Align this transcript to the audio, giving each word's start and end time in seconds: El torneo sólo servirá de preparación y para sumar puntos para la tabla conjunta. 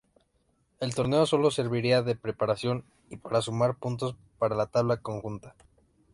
El 0.79 0.95
torneo 0.95 1.27
sólo 1.27 1.51
servirá 1.51 2.01
de 2.01 2.15
preparación 2.15 2.83
y 3.11 3.17
para 3.17 3.43
sumar 3.43 3.75
puntos 3.75 4.15
para 4.39 4.55
la 4.55 4.65
tabla 4.65 4.97
conjunta. 4.97 5.53